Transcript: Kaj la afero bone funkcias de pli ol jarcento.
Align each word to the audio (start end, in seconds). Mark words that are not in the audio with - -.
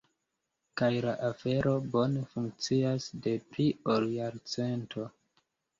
Kaj 0.81 0.87
la 1.05 1.13
afero 1.27 1.75
bone 1.97 2.25
funkcias 2.33 3.09
de 3.27 3.37
pli 3.53 3.71
ol 3.95 4.11
jarcento. 4.19 5.11